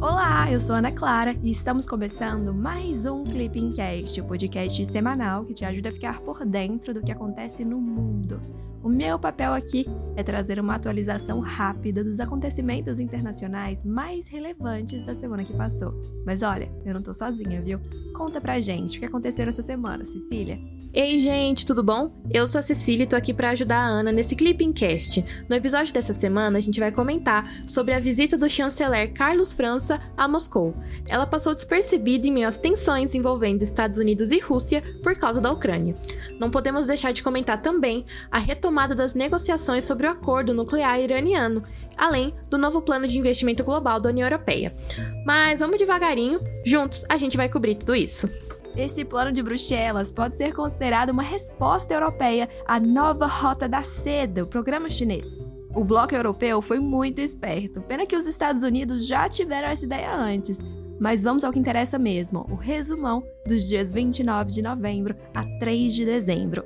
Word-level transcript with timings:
Olá, 0.00 0.48
eu 0.48 0.60
sou 0.60 0.76
Ana 0.76 0.92
Clara 0.92 1.36
e 1.42 1.50
estamos 1.50 1.84
começando 1.84 2.54
mais 2.54 3.04
um 3.04 3.24
Clipping 3.24 3.72
Cast, 3.72 4.20
o 4.20 4.24
podcast 4.24 4.86
semanal 4.86 5.44
que 5.44 5.52
te 5.52 5.64
ajuda 5.64 5.88
a 5.88 5.92
ficar 5.92 6.20
por 6.20 6.46
dentro 6.46 6.94
do 6.94 7.02
que 7.02 7.10
acontece 7.10 7.64
no 7.64 7.80
mundo. 7.80 8.40
O 8.88 8.90
meu 8.90 9.18
papel 9.18 9.52
aqui 9.52 9.86
é 10.16 10.22
trazer 10.22 10.58
uma 10.58 10.74
atualização 10.74 11.40
rápida 11.40 12.02
dos 12.02 12.20
acontecimentos 12.20 12.98
internacionais 12.98 13.84
mais 13.84 14.26
relevantes 14.28 15.04
da 15.04 15.14
semana 15.14 15.44
que 15.44 15.52
passou. 15.52 15.92
Mas 16.24 16.42
olha, 16.42 16.72
eu 16.86 16.94
não 16.94 17.02
tô 17.02 17.12
sozinha, 17.12 17.60
viu? 17.60 17.78
Conta 18.14 18.40
pra 18.40 18.58
gente 18.60 18.96
o 18.96 19.00
que 19.00 19.04
aconteceu 19.04 19.46
essa 19.46 19.62
semana, 19.62 20.06
Cecília. 20.06 20.58
Ei, 20.94 21.18
gente, 21.18 21.66
tudo 21.66 21.84
bom? 21.84 22.10
Eu 22.30 22.48
sou 22.48 22.60
a 22.60 22.62
Cecília 22.62 23.04
e 23.04 23.06
tô 23.06 23.14
aqui 23.14 23.34
para 23.34 23.50
ajudar 23.50 23.76
a 23.76 23.86
Ana 23.86 24.10
nesse 24.10 24.34
Clipping 24.34 24.72
Cast. 24.72 25.22
No 25.46 25.54
episódio 25.54 25.92
dessa 25.92 26.14
semana, 26.14 26.56
a 26.56 26.60
gente 26.62 26.80
vai 26.80 26.90
comentar 26.90 27.46
sobre 27.66 27.92
a 27.92 28.00
visita 28.00 28.38
do 28.38 28.48
chanceler 28.48 29.12
Carlos 29.12 29.52
França 29.52 30.00
a 30.16 30.26
Moscou. 30.26 30.74
Ela 31.06 31.26
passou 31.26 31.54
despercebida 31.54 32.26
em 32.26 32.32
meio 32.32 32.48
às 32.48 32.56
tensões 32.56 33.14
envolvendo 33.14 33.62
Estados 33.62 33.98
Unidos 33.98 34.32
e 34.32 34.40
Rússia 34.40 34.82
por 35.02 35.14
causa 35.16 35.42
da 35.42 35.52
Ucrânia. 35.52 35.94
Não 36.40 36.50
podemos 36.50 36.86
deixar 36.86 37.12
de 37.12 37.22
comentar 37.22 37.60
também 37.60 38.06
a 38.30 38.38
retomada 38.38 38.77
das 38.86 39.14
negociações 39.14 39.84
sobre 39.84 40.06
o 40.06 40.10
acordo 40.10 40.54
nuclear 40.54 41.00
iraniano, 41.00 41.62
além 41.96 42.34
do 42.48 42.58
novo 42.58 42.80
plano 42.80 43.08
de 43.08 43.18
investimento 43.18 43.64
global 43.64 43.98
da 43.98 44.10
União 44.10 44.26
Europeia. 44.26 44.74
Mas 45.26 45.60
vamos 45.60 45.78
devagarinho, 45.78 46.40
juntos 46.64 47.04
a 47.08 47.16
gente 47.16 47.36
vai 47.36 47.48
cobrir 47.48 47.74
tudo 47.74 47.94
isso. 47.94 48.30
Esse 48.76 49.04
plano 49.04 49.32
de 49.32 49.42
Bruxelas 49.42 50.12
pode 50.12 50.36
ser 50.36 50.54
considerado 50.54 51.10
uma 51.10 51.22
resposta 51.22 51.92
europeia 51.92 52.48
à 52.66 52.78
nova 52.78 53.26
Rota 53.26 53.68
da 53.68 53.82
Seda, 53.82 54.44
o 54.44 54.46
programa 54.46 54.88
chinês. 54.88 55.36
O 55.74 55.82
bloco 55.82 56.14
europeu 56.14 56.62
foi 56.62 56.78
muito 56.78 57.20
esperto, 57.20 57.80
pena 57.82 58.06
que 58.06 58.16
os 58.16 58.26
Estados 58.26 58.62
Unidos 58.62 59.06
já 59.06 59.28
tiveram 59.28 59.68
essa 59.68 59.84
ideia 59.84 60.14
antes. 60.14 60.60
Mas 61.00 61.22
vamos 61.22 61.44
ao 61.44 61.52
que 61.52 61.58
interessa 61.58 61.98
mesmo, 61.98 62.46
o 62.50 62.54
resumão 62.54 63.22
dos 63.46 63.68
dias 63.68 63.92
29 63.92 64.50
de 64.50 64.62
novembro 64.62 65.16
a 65.34 65.44
3 65.58 65.94
de 65.94 66.04
dezembro. 66.04 66.64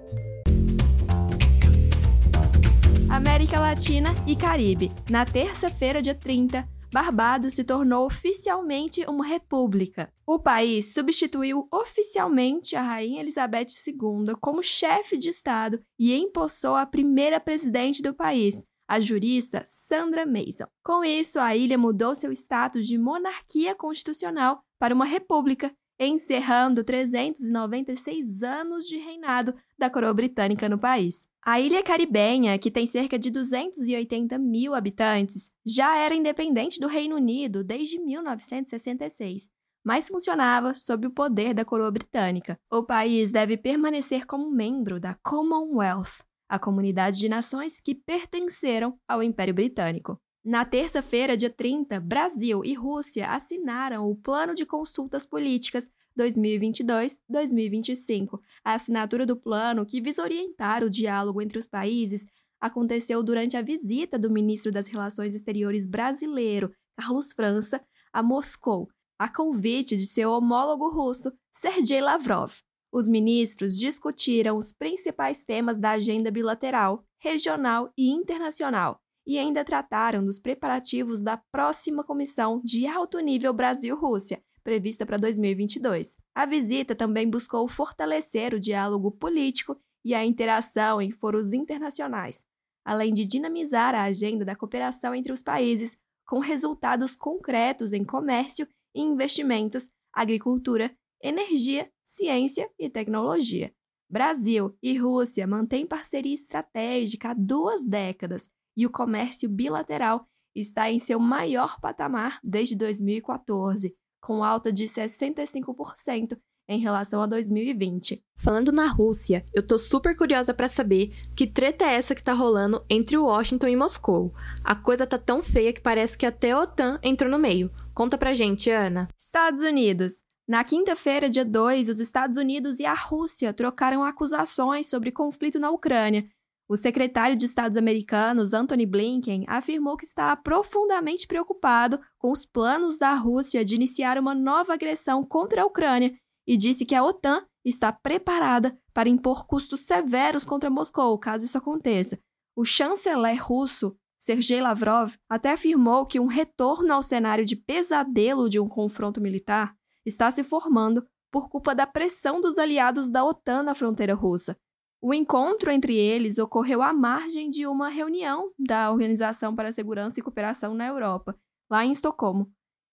América 3.13 3.61
Latina 3.61 4.15
e 4.27 4.35
Caribe. 4.35 4.91
Na 5.11 5.27
terça-feira, 5.27 6.01
dia 6.01 6.15
30, 6.15 6.67
Barbados 6.91 7.53
se 7.53 7.63
tornou 7.63 8.07
oficialmente 8.07 9.05
uma 9.05 9.23
república. 9.23 10.11
O 10.27 10.39
país 10.39 10.95
substituiu 10.95 11.69
oficialmente 11.71 12.75
a 12.75 12.81
Rainha 12.81 13.21
Elizabeth 13.21 13.67
II 13.87 14.35
como 14.41 14.63
chefe 14.63 15.19
de 15.19 15.29
Estado 15.29 15.79
e 15.99 16.15
empossou 16.15 16.75
a 16.75 16.87
primeira 16.87 17.39
presidente 17.39 18.03
do 18.03 18.15
país, 18.15 18.65
a 18.89 18.99
jurista 18.99 19.63
Sandra 19.67 20.25
Mason. 20.25 20.65
Com 20.83 21.05
isso, 21.05 21.39
a 21.39 21.55
ilha 21.55 21.77
mudou 21.77 22.15
seu 22.15 22.33
status 22.33 22.87
de 22.87 22.97
monarquia 22.97 23.75
constitucional 23.75 24.63
para 24.79 24.95
uma 24.95 25.05
república 25.05 25.71
encerrando 26.06 26.84
396 26.84 28.42
anos 28.42 28.86
de 28.86 28.97
reinado 28.97 29.55
da 29.78 29.91
coroa 29.91 30.14
britânica 30.14 30.69
no 30.69 30.78
país. 30.78 31.28
A 31.45 31.61
ilha 31.61 31.83
caribenha, 31.83 32.58
que 32.58 32.70
tem 32.70 32.86
cerca 32.86 33.19
de 33.19 33.31
280 33.31 34.39
mil 34.39 34.75
habitantes, 34.75 35.50
já 35.67 35.97
era 35.97 36.14
independente 36.14 36.78
do 36.78 36.86
Reino 36.86 37.17
Unido 37.17 37.64
desde 37.64 37.98
1966, 37.98 39.48
mas 39.84 40.06
funcionava 40.06 40.73
sob 40.73 41.08
o 41.08 41.11
poder 41.11 41.53
da 41.53 41.64
coroa 41.64 41.91
britânica. 41.91 42.56
O 42.70 42.84
país 42.84 43.33
deve 43.33 43.56
permanecer 43.56 44.25
como 44.25 44.50
membro 44.50 45.00
da 45.00 45.17
Commonwealth, 45.23 46.25
a 46.48 46.58
comunidade 46.58 47.19
de 47.19 47.28
nações 47.28 47.80
que 47.80 47.95
pertenceram 47.95 48.97
ao 49.08 49.23
Império 49.23 49.55
Britânico. 49.55 50.20
Na 50.45 50.65
terça-feira, 50.65 51.37
dia 51.37 51.48
30, 51.48 52.01
Brasil 52.01 52.65
e 52.65 52.75
Rússia 52.75 53.31
assinaram 53.31 54.11
o 54.11 54.17
Plano 54.17 54.57
de 54.57 54.67
Consultas 54.67 55.25
Políticas 55.25 55.89
2022-2025. 56.19 58.41
A 58.64 58.75
assinatura 58.75 59.25
do 59.25 59.36
plano, 59.36 59.86
que 59.86 60.01
visa 60.01 60.20
orientar 60.20 60.83
o 60.83 60.91
diálogo 60.91 61.41
entre 61.41 61.61
os 61.61 61.67
países, 61.69 62.27
aconteceu 62.61 63.23
durante 63.23 63.57
a 63.57 63.63
visita 63.63 64.19
do 64.19 64.33
ministro 64.33 64.73
das 64.73 64.89
Relações 64.89 65.33
Exteriores 65.33 65.86
brasileiro, 65.86 66.74
Carlos 66.97 67.33
França, 67.33 67.80
a 68.13 68.20
Moscou, 68.20 68.89
a 69.17 69.29
convite 69.29 69.97
de 69.97 70.07
seu 70.07 70.33
homólogo 70.33 70.89
russo, 70.89 71.33
Sergei 71.53 72.01
Lavrov. 72.01 72.55
Os 72.91 73.09
ministros 73.09 73.79
discutiram 73.79 74.59
os 74.59 74.73
principais 74.73 75.45
temas 75.45 75.79
da 75.79 75.92
agenda 75.92 76.33
bilateral, 76.33 77.05
regional 77.20 77.92
e 77.97 78.11
internacional 78.11 79.01
e 79.27 79.39
ainda 79.39 79.65
trataram 79.65 80.25
dos 80.25 80.39
preparativos 80.39 81.21
da 81.21 81.37
próxima 81.37 82.05
comissão 82.05 82.61
de 82.65 82.87
alto 82.87 83.19
nível 83.21 83.53
Brasil-Rússia, 83.53 84.43
prevista 84.63 85.05
para 85.07 85.17
2022. 85.17 86.17
A 86.35 86.47
visita 86.47 86.95
também 86.95 87.29
buscou 87.29 87.69
fortalecer 87.69 88.55
o 88.55 88.61
diálogo 88.61 89.11
político 89.11 89.77
e 90.05 90.15
a 90.15 90.25
interação 90.25 91.01
em 91.01 91.11
foros 91.11 91.53
internacionais, 91.53 92.45
além 92.85 93.13
de 93.13 93.25
dinamizar 93.25 93.95
a 93.95 94.05
agenda 94.05 94.45
da 94.45 94.57
cooperação 94.57 95.15
entre 95.15 95.33
os 95.33 95.43
países, 95.43 95.97
com 96.27 96.39
resultados 96.39 97.15
concretos 97.15 97.93
em 97.93 98.05
comércio 98.05 98.67
e 98.95 99.01
investimentos, 99.01 99.89
agricultura, 100.13 100.91
energia, 101.23 101.91
ciência 102.05 102.69
e 102.79 102.89
tecnologia. 102.91 103.73
Brasil 104.11 104.77
e 104.83 104.99
Rússia 104.99 105.47
mantêm 105.47 105.87
parceria 105.87 106.35
estratégica 106.35 107.31
há 107.31 107.35
duas 107.35 107.87
décadas 107.87 108.49
e 108.77 108.87
o 108.87 108.91
comércio 108.91 109.49
bilateral 109.49 110.27
está 110.55 110.91
em 110.91 110.99
seu 110.99 111.19
maior 111.19 111.81
patamar 111.81 112.39
desde 112.43 112.77
2014, 112.77 113.95
com 114.21 114.45
alta 114.45 114.73
de 114.73 114.85
65% 114.85 116.39
em 116.69 116.79
relação 116.79 117.23
a 117.23 117.27
2020. 117.27 118.23
Falando 118.37 118.73
na 118.73 118.87
Rússia, 118.87 119.45
eu 119.53 119.67
tô 119.67 119.79
super 119.79 120.17
curiosa 120.17 120.55
para 120.55 120.69
saber 120.69 121.13
que 121.35 121.47
treta 121.47 121.85
é 121.85 121.95
essa 121.95 122.15
que 122.15 122.23
tá 122.23 122.33
rolando 122.33 122.85
entre 122.89 123.17
Washington 123.17 123.69
e 123.69 123.77
Moscou. 123.77 124.33
A 124.65 124.75
coisa 124.75 125.07
tá 125.07 125.19
tão 125.19 125.43
feia 125.43 125.73
que 125.73 125.81
parece 125.81 126.17
que 126.17 126.27
até 126.27 126.53
a 126.53 126.61
OTAN 126.61 126.99
entrou 127.03 127.31
no 127.31 127.39
meio. 127.39 127.71
Conta 127.93 128.17
pra 128.17 128.35
gente, 128.35 128.71
Ana. 128.71 129.09
Estados 129.19 129.62
Unidos. 129.62 130.21
Na 130.49 130.65
quinta-feira, 130.65 131.29
dia 131.29 131.44
2, 131.44 131.89
os 131.89 132.00
Estados 132.00 132.37
Unidos 132.37 132.81
e 132.81 132.85
a 132.85 132.94
Rússia 132.94 133.53
trocaram 133.53 134.05
acusações 134.05 134.87
sobre 134.87 135.12
conflito 135.12 135.59
na 135.59 135.71
Ucrânia 135.71 136.29
o 136.73 136.77
secretário 136.77 137.37
de 137.37 137.44
Estados 137.44 137.77
americanos, 137.77 138.55
Antony 138.55 138.87
Blinken, 138.87 139.44
afirmou 139.47 139.94
que 139.94 140.06
está 140.06 140.35
profundamente 140.35 141.27
preocupado 141.27 142.00
com 142.17 142.33
os 142.33 142.47
planos 142.47 142.97
da 142.97 143.12
Rússia 143.12 143.62
de 143.62 143.75
iniciar 143.75 144.17
uma 144.17 144.35
nova 144.35 144.73
agressão 144.73 145.23
contra 145.23 145.61
a 145.61 145.67
Ucrânia 145.67 146.15
e 146.47 146.56
disse 146.56 146.87
que 146.87 146.94
a 146.94 147.05
OTAN 147.05 147.44
está 147.62 147.93
preparada 147.93 148.75
para 148.94 149.11
impor 149.11 149.47
custos 149.47 149.81
severos 149.81 150.47
contra 150.47 150.71
Moscou, 150.71 151.19
caso 151.19 151.44
isso 151.44 151.59
aconteça. 151.59 152.19
O 152.56 152.65
chanceler 152.65 153.44
russo, 153.44 153.94
Sergei 154.19 154.62
Lavrov, 154.62 155.12
até 155.29 155.53
afirmou 155.53 156.06
que 156.06 156.19
um 156.19 156.27
retorno 156.27 156.94
ao 156.94 157.03
cenário 157.03 157.44
de 157.44 157.55
pesadelo 157.55 158.49
de 158.49 158.59
um 158.59 158.67
confronto 158.67 159.21
militar 159.21 159.75
está 160.06 160.31
se 160.31 160.43
formando 160.43 161.06
por 161.31 161.50
culpa 161.50 161.75
da 161.75 161.87
pressão 161.87 162.41
dos 162.41 162.56
aliados 162.56 163.11
da 163.11 163.23
OTAN 163.23 163.62
na 163.62 163.75
fronteira 163.75 164.15
russa, 164.15 164.56
o 165.02 165.12
encontro 165.12 165.69
entre 165.69 165.96
eles 165.96 166.38
ocorreu 166.38 166.81
à 166.81 166.93
margem 166.93 167.50
de 167.50 167.67
uma 167.67 167.88
reunião 167.88 168.52
da 168.56 168.88
Organização 168.88 169.55
para 169.55 169.69
a 169.69 169.73
Segurança 169.73 170.20
e 170.20 170.23
Cooperação 170.23 170.75
na 170.75 170.87
Europa, 170.87 171.37
lá 171.69 171.85
em 171.85 171.90
Estocolmo. 171.90 172.49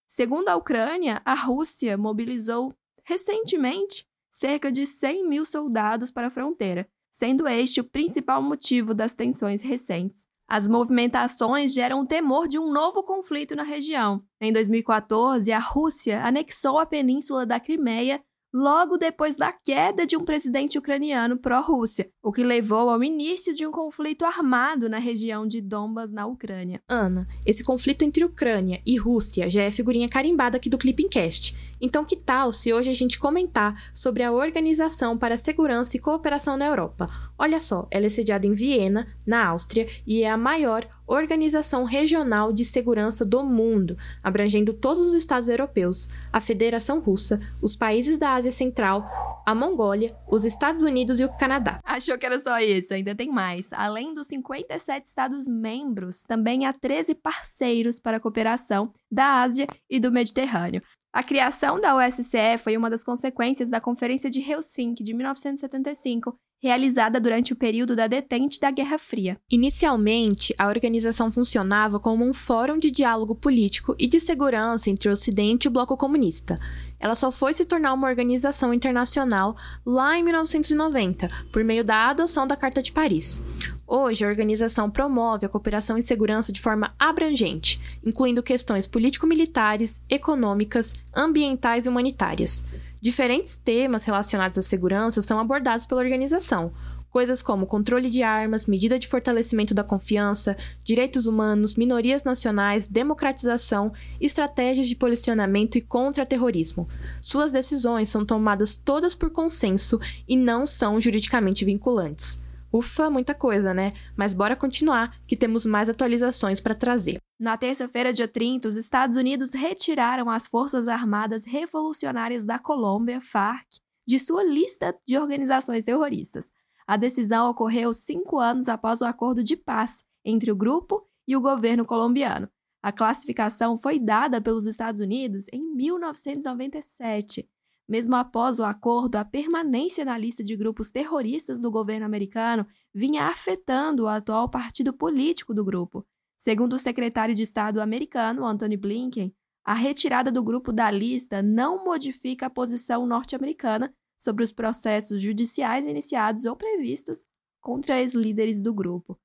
Segundo 0.08 0.50
a 0.50 0.56
Ucrânia, 0.56 1.22
a 1.24 1.36
Rússia 1.36 1.96
mobilizou 1.96 2.74
recentemente 3.06 4.08
cerca 4.32 4.72
de 4.72 4.88
100 4.88 5.30
mil 5.30 5.46
soldados 5.46 6.10
para 6.10 6.28
a 6.28 6.32
fronteira, 6.32 6.90
sendo 7.12 7.48
este 7.48 7.80
o 7.80 7.84
principal 7.84 8.42
motivo 8.42 8.96
das 8.96 9.14
tensões 9.14 9.62
recentes. 9.62 10.26
As 10.48 10.68
movimentações 10.68 11.72
geram 11.72 12.00
o 12.02 12.08
temor 12.08 12.48
de 12.48 12.58
um 12.58 12.74
novo 12.74 13.04
conflito 13.04 13.56
na 13.56 13.62
região. 13.62 14.24
Em 14.42 14.52
2014, 14.52 15.52
a 15.52 15.60
Rússia 15.60 16.26
anexou 16.26 16.80
a 16.80 16.88
península 16.88 17.46
da 17.46 17.60
Crimeia 17.60 18.20
logo 18.54 18.98
depois 18.98 19.36
da 19.36 19.52
queda 19.52 20.06
de 20.06 20.18
um 20.18 20.26
presidente 20.26 20.78
ucraniano 20.78 21.38
pró-Rússia, 21.38 22.10
o 22.22 22.32
que 22.32 22.44
levou 22.44 22.90
ao 22.90 23.04
início 23.04 23.54
de 23.54 23.66
um 23.66 23.72
conflito 23.72 24.26
armado 24.26 24.90
na 24.90 24.98
região 24.98 25.46
de 25.46 25.62
Donbas, 25.62 26.12
na 26.12 26.26
Ucrânia. 26.26 26.82
Ana, 26.88 27.28
esse 27.46 27.64
conflito 27.64 28.04
entre 28.04 28.26
Ucrânia 28.26 28.82
e 28.86 28.98
Rússia 28.98 29.50
já 29.50 29.64
é 29.64 29.72
figurinha 29.72 30.10
carimbada 30.10 30.58
aqui 30.58 30.70
do 30.70 30.78
Clipping 30.78 31.10
Cast. 31.10 31.56
Então, 31.82 32.06
que 32.06 32.16
tal 32.16 32.52
se 32.52 32.74
hoje 32.74 32.90
a 32.90 32.94
gente 32.94 33.20
comentar 33.20 33.92
sobre 33.94 34.24
a 34.24 34.32
Organização 34.32 35.18
para 35.18 35.36
a 35.36 35.38
Segurança 35.38 35.96
e 35.96 36.00
Cooperação 36.00 36.58
na 36.58 36.66
Europa? 36.66 37.08
Olha 37.38 37.60
só, 37.60 37.88
ela 37.90 38.06
é 38.06 38.10
sediada 38.10 38.46
em 38.46 38.54
Viena, 38.54 39.08
na 39.26 39.48
Áustria, 39.48 39.88
e 40.06 40.24
é 40.24 40.30
a 40.30 40.38
maior 40.38 40.88
organização 41.08 41.86
regional 41.86 42.54
de 42.54 42.64
segurança 42.64 43.26
do 43.26 43.44
mundo, 43.44 43.98
abrangendo 44.22 44.74
todos 44.74 45.08
os 45.08 45.14
estados 45.14 45.50
europeus, 45.50 46.08
a 46.32 46.40
Federação 46.40 47.00
Russa, 47.00 47.40
os 47.62 47.76
países 47.76 48.18
da 48.18 48.34
Ásia 48.34 48.52
Central, 48.52 49.10
a 49.46 49.56
Mongólia, 49.56 50.16
os 50.28 50.46
Estados 50.46 50.84
Unidos 50.84 51.20
e 51.20 51.26
o 51.26 51.38
Canadá. 51.38 51.80
Achou 51.84 52.18
que 52.18 52.26
era 52.26 52.40
só 52.40 52.60
isso? 52.60 52.94
Ainda 52.94 53.16
tem 53.16 53.32
mais. 53.32 53.68
Além 53.72 54.14
dos 54.14 54.28
57 54.28 55.08
estados 55.08 55.48
membros, 55.48 56.22
também 56.22 56.68
há 56.68 56.74
13 56.74 57.16
parceiros 57.16 58.00
para 58.00 58.18
a 58.18 58.20
cooperação 58.20 58.94
da 59.12 59.42
Ásia 59.42 59.66
e 59.90 60.00
do 60.00 60.12
Mediterrâneo. 60.12 60.84
A 61.12 61.24
criação 61.24 61.82
da 61.82 61.96
OSCE 61.96 62.60
foi 62.60 62.78
uma 62.78 62.88
das 62.88 63.04
consequências 63.04 63.68
da 63.68 63.82
Conferência 63.82 64.30
de 64.30 64.40
Helsinki 64.40 65.04
de 65.04 65.12
1975, 65.12 66.36
realizada 66.62 67.20
durante 67.20 67.52
o 67.52 67.56
período 67.56 67.96
da 67.96 68.06
detente 68.06 68.60
da 68.60 68.70
Guerra 68.70 69.00
Fria. 69.00 69.40
Inicialmente, 69.50 70.54
a 70.56 70.68
organização 70.68 71.32
funcionava 71.32 72.00
como 72.00 72.24
um 72.24 72.32
fórum 72.32 72.78
de 72.78 72.92
diálogo 72.92 73.34
político 73.34 73.96
e 73.98 74.06
de 74.06 74.20
segurança 74.20 74.92
entre 74.92 75.10
o 75.10 75.14
Ocidente 75.14 75.66
e 75.66 75.70
o 75.70 75.72
bloco 75.72 75.98
comunista. 75.98 76.54
Ela 77.00 77.16
só 77.16 77.32
foi 77.32 77.56
se 77.56 77.66
tornar 77.66 77.94
uma 77.94 78.08
organização 78.08 78.72
internacional 78.72 79.56
lá 79.84 80.16
em 80.16 80.24
1990, 80.24 81.28
por 81.52 81.64
meio 81.64 81.84
da 81.84 82.10
adoção 82.10 82.46
da 82.46 82.56
Carta 82.56 82.84
de 82.84 82.92
Paris. 82.92 83.44
Hoje, 83.92 84.24
a 84.24 84.28
organização 84.28 84.88
promove 84.88 85.48
a 85.48 85.50
cooperação 85.50 85.98
em 85.98 86.04
segurança 86.04 86.52
de 86.52 86.62
forma 86.62 86.94
abrangente, 87.00 87.82
incluindo 88.06 88.44
questões 88.44 88.86
político-militares, 88.86 90.00
econômicas, 90.08 90.94
ambientais 91.12 91.88
e 91.88 91.90
humanitárias. 91.90 92.64
Diferentes 93.02 93.58
temas 93.58 94.04
relacionados 94.04 94.60
à 94.60 94.62
segurança 94.62 95.22
são 95.22 95.40
abordados 95.40 95.88
pela 95.88 96.02
organização, 96.02 96.72
coisas 97.10 97.42
como 97.42 97.66
controle 97.66 98.12
de 98.12 98.22
armas, 98.22 98.68
medida 98.68 99.00
de 99.00 99.08
fortalecimento 99.08 99.74
da 99.74 99.84
confiança, 99.84 100.56
direitos 100.84 101.26
humanos, 101.26 101.74
minorias 101.74 102.24
nacionais, 102.24 102.86
democratização, 102.86 103.92
estratégias 104.22 104.86
de 104.86 104.96
policionamento 104.96 105.80
e 105.80 105.82
contra-terrorismo. 105.82 106.88
Suas 107.20 107.52
decisões 107.52 108.10
são 108.10 108.24
tomadas 108.24 108.78
todas 108.78 109.16
por 109.16 109.32
consenso 109.32 110.00
e 110.28 110.38
não 110.38 110.68
são 110.68 111.02
juridicamente 111.02 111.66
vinculantes. 111.66 112.40
Ufa, 112.72 113.10
muita 113.10 113.34
coisa, 113.34 113.74
né? 113.74 113.94
Mas 114.16 114.34
bora 114.34 114.56
continuar, 114.56 115.20
que 115.26 115.36
temos 115.36 115.66
mais 115.66 115.90
atualizações 115.90 116.62
para 116.62 116.76
trazer. 116.76 117.18
Na 117.40 117.58
terça-feira, 117.58 118.14
dia 118.14 118.28
30, 118.28 118.68
os 118.68 118.76
Estados 118.76 119.18
Unidos 119.18 119.52
retiraram 119.52 120.30
as 120.30 120.48
Forças 120.48 120.88
Armadas 120.88 121.46
Revolucionárias 121.46 122.46
da 122.46 122.60
Colômbia, 122.60 123.20
FARC, 123.20 123.80
de 124.08 124.20
sua 124.20 124.44
lista 124.44 124.96
de 125.08 125.18
organizações 125.18 125.84
terroristas. 125.84 126.52
A 126.86 126.96
decisão 126.98 127.50
ocorreu 127.50 127.94
cinco 127.94 128.40
anos 128.40 128.70
após 128.70 129.02
o 129.02 129.06
acordo 129.06 129.44
de 129.44 129.56
paz 129.56 130.04
entre 130.24 130.52
o 130.52 130.56
grupo 130.56 131.08
e 131.28 131.36
o 131.36 131.42
governo 131.42 131.86
colombiano. 131.86 132.50
A 132.82 132.92
classificação 132.92 133.78
foi 133.78 134.00
dada 134.00 134.40
pelos 134.40 134.66
Estados 134.68 135.02
Unidos 135.02 135.46
em 135.52 135.62
1997 135.76 137.48
mesmo 137.90 138.16
após 138.16 138.60
o 138.60 138.64
acordo, 138.64 139.16
a 139.16 139.26
permanência 139.26 140.06
na 140.06 140.16
lista 140.16 140.44
de 140.44 140.56
grupos 140.56 140.92
terroristas 140.92 141.60
do 141.60 141.72
governo 141.72 142.06
americano 142.06 142.68
vinha 142.94 143.24
afetando 143.24 144.04
o 144.04 144.08
atual 144.08 144.48
partido 144.48 144.94
político 144.94 145.56
do 145.56 145.66
grupo. 145.66 146.06
Segundo 146.38 146.74
o 146.74 146.80
secretário 146.80 147.34
de 147.34 147.42
Estado 147.42 147.82
americano, 147.82 148.46
Anthony 148.46 148.78
Blinken, 148.78 149.34
a 149.66 149.74
retirada 149.74 150.32
do 150.32 150.44
grupo 150.44 150.72
da 150.72 150.92
lista 150.92 151.42
não 151.42 151.84
modifica 151.84 152.46
a 152.46 152.50
posição 152.50 153.08
norte-americana 153.08 153.92
sobre 154.20 154.44
os 154.44 154.52
processos 154.52 155.20
judiciais 155.20 155.88
iniciados 155.88 156.46
ou 156.46 156.56
previstos 156.56 157.26
contra 157.60 158.00
ex-líderes 158.00 158.62
do 158.62 158.72
grupo. 158.72 159.20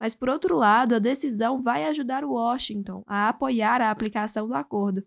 Mas, 0.00 0.14
por 0.14 0.30
outro 0.30 0.56
lado, 0.56 0.94
a 0.94 0.98
decisão 0.98 1.60
vai 1.60 1.84
ajudar 1.84 2.24
Washington 2.24 3.02
a 3.06 3.28
apoiar 3.28 3.82
a 3.82 3.90
aplicação 3.90 4.48
do 4.48 4.54
acordo, 4.54 5.04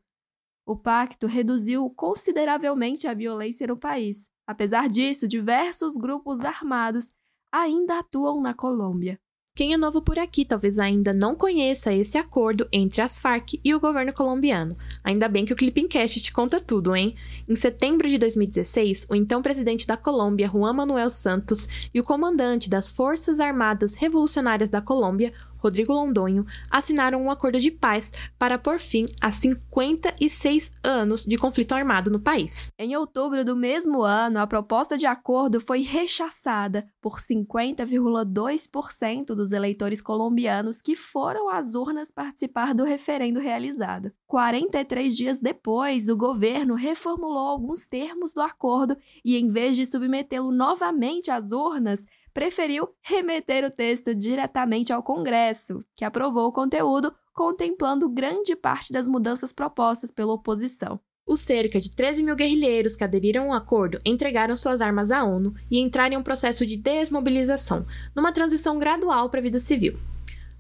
o 0.69 0.75
pacto 0.75 1.25
reduziu 1.25 1.89
consideravelmente 1.89 3.07
a 3.07 3.13
violência 3.15 3.65
no 3.65 3.75
país. 3.75 4.29
Apesar 4.45 4.87
disso, 4.87 5.27
diversos 5.27 5.97
grupos 5.97 6.41
armados 6.41 7.09
ainda 7.51 7.97
atuam 7.97 8.39
na 8.39 8.53
Colômbia. 8.53 9.19
Quem 9.55 9.73
é 9.73 9.77
novo 9.77 9.99
por 9.99 10.19
aqui 10.19 10.45
talvez 10.45 10.77
ainda 10.77 11.11
não 11.11 11.35
conheça 11.35 11.91
esse 11.91 12.19
acordo 12.19 12.67
entre 12.71 13.01
as 13.01 13.17
Farc 13.17 13.59
e 13.63 13.73
o 13.73 13.79
governo 13.79 14.13
colombiano. 14.13 14.77
Ainda 15.03 15.27
bem 15.27 15.43
que 15.43 15.51
o 15.51 15.55
Clippingcast 15.55 16.21
te 16.21 16.31
conta 16.31 16.61
tudo, 16.61 16.95
hein? 16.95 17.15
Em 17.47 17.55
setembro 17.55 18.07
de 18.07 18.19
2016, 18.19 19.07
o 19.09 19.15
então 19.15 19.41
presidente 19.41 19.87
da 19.87 19.97
Colômbia, 19.97 20.47
Juan 20.47 20.73
Manuel 20.73 21.09
Santos, 21.09 21.67
e 21.91 21.99
o 21.99 22.03
comandante 22.03 22.69
das 22.69 22.91
Forças 22.91 23.39
Armadas 23.39 23.95
Revolucionárias 23.95 24.69
da 24.69 24.81
Colômbia, 24.81 25.31
Rodrigo 25.59 25.93
Londonho, 25.93 26.43
assinaram 26.71 27.21
um 27.21 27.29
acordo 27.29 27.59
de 27.59 27.69
paz 27.69 28.11
para 28.37 28.57
pôr 28.57 28.79
fim 28.79 29.05
a 29.21 29.29
56 29.29 30.71
anos 30.83 31.25
de 31.25 31.37
conflito 31.37 31.73
armado 31.73 32.09
no 32.09 32.19
país. 32.19 32.69
Em 32.77 32.95
outubro 32.95 33.43
do 33.45 33.55
mesmo 33.55 34.03
ano, 34.03 34.39
a 34.39 34.47
proposta 34.47 34.97
de 34.97 35.05
acordo 35.05 35.61
foi 35.61 35.81
rechaçada 35.81 36.87
por 37.01 37.19
50,2% 37.19 39.35
dos 39.35 39.51
eleitores 39.51 40.01
colombianos 40.01 40.81
que 40.81 40.95
foram 40.95 41.49
às 41.49 41.75
urnas 41.75 42.09
participar 42.09 42.73
do 42.73 42.83
referendo 42.83 43.39
realizado. 43.39 44.11
43 44.27 45.15
dias 45.15 45.39
depois, 45.39 46.09
o 46.09 46.17
governo 46.17 46.73
reformulou 46.75 47.47
alguns 47.47 47.85
termos 47.85 48.33
do 48.33 48.41
acordo 48.41 48.97
e, 49.23 49.37
em 49.37 49.49
vez 49.49 49.75
de 49.75 49.85
submetê-lo 49.85 50.51
novamente 50.51 51.29
às 51.31 51.51
urnas, 51.51 52.05
preferiu 52.39 52.87
remeter 53.01 53.65
o 53.65 53.69
texto 53.69 54.15
diretamente 54.15 54.93
ao 54.93 55.03
Congresso, 55.03 55.83
que 55.93 56.05
aprovou 56.05 56.47
o 56.47 56.53
conteúdo, 56.53 57.13
contemplando 57.33 58.07
grande 58.07 58.55
parte 58.55 58.93
das 58.93 59.05
mudanças 59.05 59.51
propostas 59.51 60.09
pela 60.09 60.31
oposição. 60.31 61.01
Os 61.27 61.41
cerca 61.41 61.81
de 61.81 61.93
13 61.93 62.23
mil 62.23 62.37
guerrilheiros 62.37 62.95
que 62.95 63.03
aderiram 63.03 63.51
ao 63.51 63.57
acordo 63.57 63.99
entregaram 64.05 64.55
suas 64.55 64.79
armas 64.79 65.11
à 65.11 65.21
ONU 65.21 65.53
e 65.69 65.79
entraram 65.79 66.15
em 66.15 66.17
um 66.17 66.23
processo 66.23 66.65
de 66.65 66.77
desmobilização, 66.77 67.85
numa 68.15 68.31
transição 68.31 68.79
gradual 68.79 69.29
para 69.29 69.41
a 69.41 69.43
vida 69.43 69.59
civil. 69.59 69.99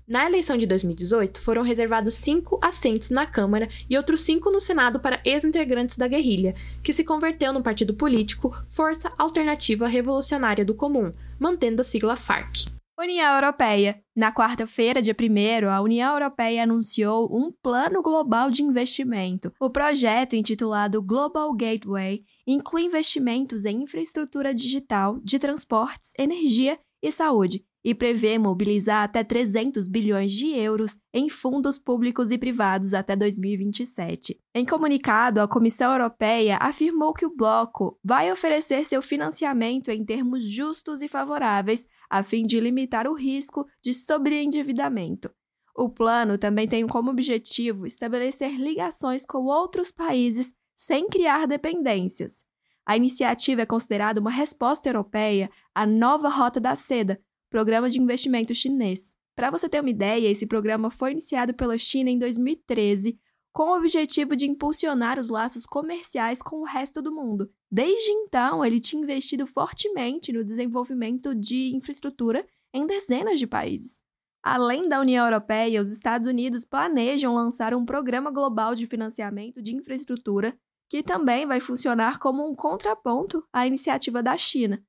Na 0.09 0.25
eleição 0.25 0.57
de 0.57 0.65
2018, 0.65 1.39
foram 1.39 1.61
reservados 1.61 2.15
cinco 2.15 2.59
assentos 2.63 3.11
na 3.11 3.27
Câmara 3.27 3.69
e 3.87 3.95
outros 3.95 4.21
cinco 4.21 4.49
no 4.49 4.59
Senado 4.59 4.99
para 4.99 5.21
ex-integrantes 5.23 5.97
da 5.97 6.07
guerrilha, 6.07 6.55
que 6.83 6.91
se 6.91 7.03
converteu 7.03 7.53
no 7.53 7.61
partido 7.61 7.93
político 7.93 8.51
Força 8.67 9.13
Alternativa 9.19 9.87
Revolucionária 9.87 10.65
do 10.65 10.73
Comum, 10.73 11.11
mantendo 11.39 11.81
a 11.81 11.85
sigla 11.85 12.15
FARC. 12.15 12.65
União 12.99 13.35
Europeia. 13.35 14.01
Na 14.15 14.33
quarta-feira, 14.33 14.99
dia 14.99 15.15
1, 15.15 15.69
a 15.69 15.79
União 15.79 16.11
Europeia 16.13 16.63
anunciou 16.63 17.29
um 17.31 17.51
plano 17.61 18.01
global 18.01 18.49
de 18.49 18.63
investimento. 18.63 19.53
O 19.59 19.69
projeto, 19.69 20.35
intitulado 20.35 21.03
Global 21.03 21.53
Gateway, 21.53 22.23
inclui 22.47 22.81
investimentos 22.81 23.63
em 23.63 23.83
infraestrutura 23.83 24.55
digital, 24.55 25.19
de 25.23 25.37
transportes, 25.37 26.11
energia 26.17 26.79
e 27.01 27.11
saúde, 27.11 27.63
e 27.83 27.95
prevê 27.95 28.37
mobilizar 28.37 29.03
até 29.03 29.23
300 29.23 29.87
bilhões 29.87 30.31
de 30.31 30.47
euros 30.47 30.97
em 31.13 31.29
fundos 31.29 31.77
públicos 31.77 32.31
e 32.31 32.37
privados 32.37 32.93
até 32.93 33.15
2027. 33.15 34.39
Em 34.53 34.65
comunicado, 34.65 35.39
a 35.39 35.47
Comissão 35.47 35.91
Europeia 35.91 36.57
afirmou 36.61 37.13
que 37.13 37.25
o 37.25 37.35
bloco 37.35 37.97
vai 38.03 38.31
oferecer 38.31 38.85
seu 38.85 39.01
financiamento 39.01 39.89
em 39.89 40.03
termos 40.03 40.43
justos 40.43 41.01
e 41.01 41.07
favoráveis, 41.07 41.87
a 42.09 42.21
fim 42.23 42.43
de 42.43 42.59
limitar 42.59 43.07
o 43.07 43.15
risco 43.15 43.65
de 43.81 43.93
sobreendividamento. 43.93 45.31
O 45.75 45.89
plano 45.89 46.37
também 46.37 46.67
tem 46.67 46.85
como 46.85 47.09
objetivo 47.09 47.85
estabelecer 47.85 48.59
ligações 48.59 49.25
com 49.25 49.45
outros 49.45 49.91
países 49.91 50.53
sem 50.75 51.07
criar 51.07 51.47
dependências. 51.47 52.43
A 52.85 52.97
iniciativa 52.97 53.61
é 53.61 53.65
considerada 53.65 54.19
uma 54.19 54.31
resposta 54.31 54.89
europeia 54.89 55.49
à 55.75 55.85
nova 55.85 56.27
Rota 56.27 56.59
da 56.59 56.75
Seda, 56.75 57.21
Programa 57.49 57.89
de 57.89 57.99
Investimento 57.99 58.53
Chinês. 58.53 59.11
Para 59.35 59.49
você 59.49 59.67
ter 59.67 59.81
uma 59.81 59.89
ideia, 59.89 60.27
esse 60.27 60.45
programa 60.45 60.91
foi 60.91 61.13
iniciado 61.13 61.51
pela 61.53 61.77
China 61.79 62.09
em 62.09 62.19
2013 62.19 63.19
com 63.51 63.71
o 63.71 63.77
objetivo 63.77 64.35
de 64.35 64.45
impulsionar 64.45 65.17
os 65.17 65.29
laços 65.29 65.65
comerciais 65.65 66.41
com 66.43 66.57
o 66.57 66.65
resto 66.65 67.01
do 67.01 67.11
mundo. 67.11 67.49
Desde 67.71 68.11
então, 68.11 68.63
ele 68.63 68.79
tinha 68.79 69.01
investido 69.01 69.47
fortemente 69.47 70.31
no 70.31 70.43
desenvolvimento 70.43 71.33
de 71.33 71.75
infraestrutura 71.75 72.45
em 72.71 72.85
dezenas 72.85 73.39
de 73.39 73.47
países. 73.47 73.99
Além 74.43 74.87
da 74.87 75.01
União 75.01 75.25
Europeia, 75.25 75.81
os 75.81 75.91
Estados 75.91 76.27
Unidos 76.27 76.63
planejam 76.63 77.33
lançar 77.33 77.73
um 77.73 77.83
programa 77.83 78.29
global 78.29 78.75
de 78.75 78.85
financiamento 78.85 79.61
de 79.61 79.75
infraestrutura 79.75 80.55
que 80.87 81.01
também 81.01 81.47
vai 81.47 81.59
funcionar 81.59 82.19
como 82.19 82.47
um 82.47 82.53
contraponto 82.53 83.43
à 83.51 83.65
iniciativa 83.65 84.21
da 84.21 84.37
China. 84.37 84.83